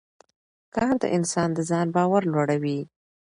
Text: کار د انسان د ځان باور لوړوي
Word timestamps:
کار 0.75 0.93
د 1.01 1.03
انسان 1.17 1.49
د 1.53 1.59
ځان 1.69 1.87
باور 1.95 2.21
لوړوي 2.33 2.79